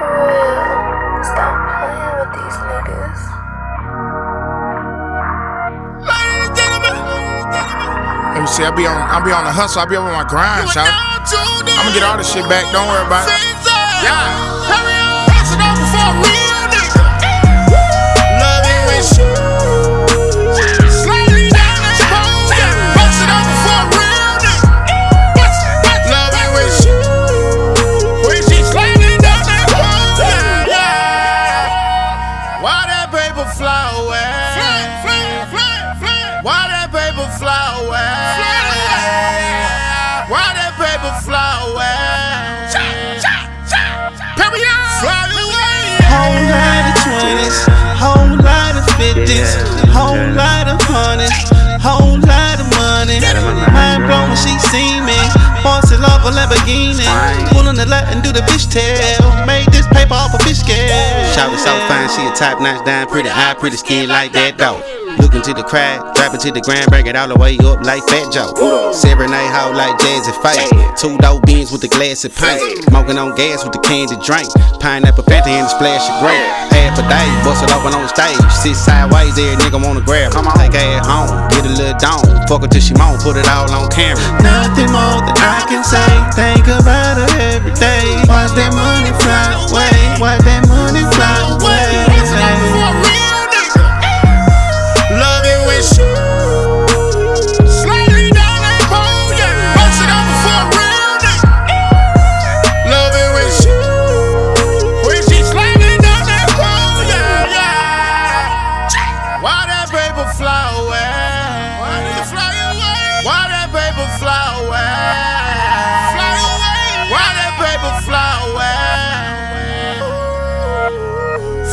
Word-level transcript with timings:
For 0.00 0.08
real. 0.08 1.20
Stop 1.20 1.60
playing 1.76 2.14
with 2.16 2.32
these 2.32 2.56
niggas. 2.56 3.20
Let 8.32 8.40
me 8.40 8.46
see, 8.48 8.64
I'll 8.64 8.72
be 8.72 8.86
on 8.86 8.96
I'll 8.96 9.20
be 9.20 9.30
on 9.30 9.44
the 9.44 9.52
hustle, 9.52 9.82
I'll 9.82 9.86
be 9.86 9.96
over 9.96 10.10
my 10.10 10.24
grind, 10.24 10.70
shout. 10.70 10.88
I'ma 10.88 11.92
get 11.92 12.02
all 12.02 12.16
this 12.16 12.32
shit 12.32 12.48
back, 12.48 12.64
don't 12.72 12.88
worry 12.88 13.04
about 13.04 13.28
it. 13.28 13.36
Yeah. 14.00 14.24
Love 14.72 15.09
paper 41.00 41.16
fly 41.24 41.72
away? 41.72 42.68
Fly 45.00 45.32
away. 45.32 45.96
Whole 46.12 46.44
lot 46.52 46.84
of 46.84 46.96
twenties, 47.00 47.56
whole 47.96 48.36
lot 48.44 48.76
of 48.76 48.84
fifties, 49.00 49.56
whole 49.88 50.20
lot 50.36 50.68
of 50.68 50.76
hundreds, 50.84 51.32
whole 51.80 52.20
lot 52.20 52.60
of 52.60 52.68
money. 52.76 53.20
Mind 53.72 54.04
blown 54.04 54.28
when 54.28 54.36
she 54.36 54.52
see 54.68 55.00
me. 55.00 55.16
Boss 55.64 55.90
it 55.90 56.00
love 56.00 56.24
a 56.24 56.30
Lamborghini. 56.36 57.06
Pulling 57.48 57.76
the 57.76 57.86
lot 57.86 58.04
and 58.12 58.22
do 58.22 58.32
the 58.32 58.40
fishtail. 58.40 59.46
Made 59.46 59.68
this 59.72 59.86
paper 59.88 60.14
off 60.14 60.34
a 60.34 60.38
fish 60.44 60.58
scale. 60.58 60.88
Shout 61.32 61.56
so 61.58 61.72
fine, 61.88 62.08
she 62.10 62.26
a 62.26 62.32
top 62.36 62.60
notch 62.60 62.84
down, 62.84 63.06
pretty 63.08 63.30
eye, 63.30 63.54
pretty 63.58 63.76
skin 63.76 64.08
like 64.08 64.32
that 64.32 64.58
dog. 64.58 64.99
Looking 65.18 65.42
to 65.42 65.54
the 65.54 65.64
crowd, 65.64 66.14
it 66.14 66.40
to 66.46 66.52
the 66.52 66.60
ground, 66.60 66.86
bring 66.90 67.06
it 67.06 67.16
all 67.16 67.26
the 67.26 67.34
way 67.34 67.58
up 67.66 67.82
like 67.82 68.06
Fat 68.06 68.30
Joe. 68.30 68.54
Serenade 68.92 69.50
hoe 69.50 69.74
like 69.74 69.98
Jazze 69.98 70.30
Pha. 70.38 70.54
Two 70.94 71.18
dope 71.18 71.44
beans 71.46 71.72
with 71.72 71.80
the 71.80 71.88
glass 71.88 72.24
of 72.24 72.34
paint. 72.36 72.62
Smoking 72.86 73.18
on 73.18 73.34
gas 73.34 73.64
with 73.64 73.72
the 73.72 73.82
candy 73.82 74.14
drink. 74.22 74.46
Pineapple 74.78 75.24
Fanta 75.24 75.50
and 75.50 75.66
a 75.66 75.70
splash 75.70 76.06
of 76.06 76.22
grape. 76.22 76.46
Half 76.70 76.98
a 76.98 77.04
day, 77.10 77.26
bust 77.42 77.64
it 77.64 77.72
open 77.74 77.92
on 77.94 78.06
stage. 78.06 78.38
Sit 78.52 78.76
sideways, 78.76 79.34
every 79.38 79.58
nigga 79.58 79.82
wanna 79.82 80.00
grab 80.00 80.32
her. 80.32 80.42
Take 80.54 80.78
her 80.78 81.02
home, 81.02 81.30
get 81.50 81.66
a 81.66 81.72
little 81.74 81.98
down. 81.98 82.22
Fuck 82.46 82.62
her 82.62 82.70
till 82.70 82.80
she 82.80 82.94
moan, 82.94 83.18
put 83.18 83.36
it 83.36 83.48
all 83.48 83.66
on 83.70 83.90
camera. 83.90 84.22
Nothing 84.42 84.90
more 84.94 85.18
than 85.26 85.34
I 85.34 85.66
can 85.66 85.82
say. 85.82 86.49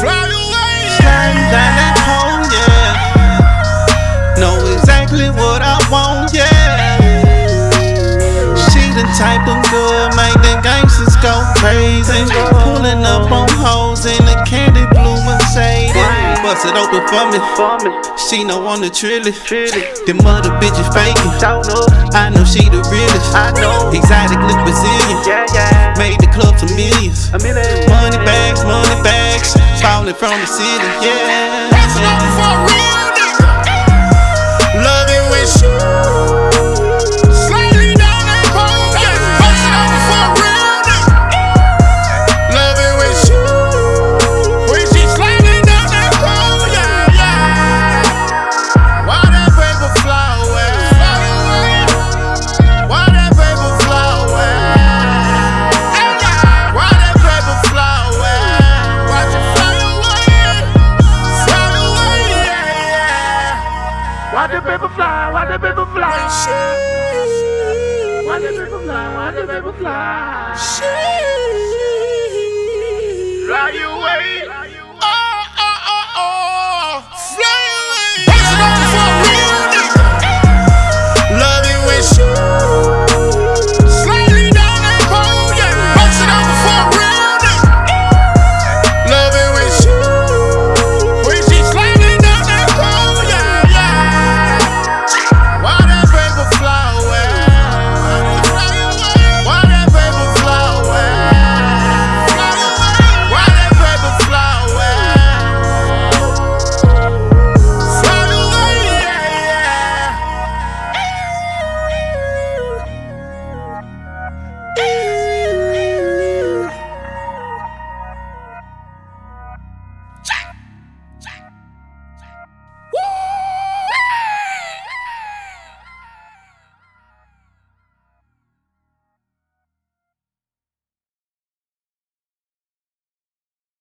Fly 0.00 0.26
away. 0.32 0.76
Sliding 0.96 1.48
down 1.52 1.72
that 1.76 1.96
hole, 2.08 2.42
yeah. 2.56 4.40
Know 4.40 4.56
exactly 4.72 5.28
what 5.30 5.60
I 5.60 5.76
want, 5.92 6.32
yeah. 6.32 6.96
She 8.72 8.82
the 8.96 9.04
type 9.20 9.44
of 9.44 9.60
girl 9.68 10.08
make 10.16 10.40
the 10.40 10.56
gangsters 10.64 11.16
go 11.20 11.44
crazy. 11.60 12.24
Pulling 12.64 13.04
up 13.04 13.30
on 13.30 13.48
hoes 13.60 14.06
in 14.06 14.24
a 14.24 14.36
candy 14.48 14.88
blue 14.96 15.20
Mercedes. 15.28 15.92
Bust 16.40 16.64
it 16.64 16.72
open 16.72 17.04
for 17.04 17.28
me. 17.28 17.40
She 18.16 18.44
know 18.44 18.66
I'm 18.66 18.80
the 18.80 18.88
trillest. 18.88 19.44
Them 20.06 20.20
other 20.24 20.50
bitches 20.56 20.88
faking. 20.96 21.36
I 22.16 22.30
know 22.30 22.44
she 22.44 22.64
the 22.72 22.80
realest. 22.88 23.36
Exotic 23.92 24.40
look 24.48 24.60
Brazilian. 24.64 25.20
Made 25.98 26.18
the 26.20 26.30
club 26.32 26.56
to 26.58 26.66
millions. 26.74 27.28
From 30.18 30.40
the 30.40 30.46
ceiling, 30.46 31.02
yeah. 31.02 32.89
the 64.60 64.72
people 64.72 64.88
fly? 64.90 65.32
Why 65.32 65.44
the 65.46 65.58
people 65.58 65.86
fly? 65.86 66.10
Why 68.24 68.38
the 68.38 68.48
people 68.48 68.80
fly? 68.80 69.14
Why 69.14 69.30
the 69.32 69.46
people 69.46 69.72
fly? 69.72 70.54
Fly 73.46 73.70
away. 73.70 74.29